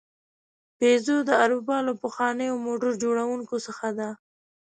[0.77, 4.09] پيژو د اروپا له پخوانیو موټر جوړونکو څخه ده.